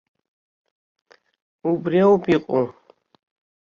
Убри 1.71 1.99
ауп 2.05 2.23
иҟоу! 2.35 2.65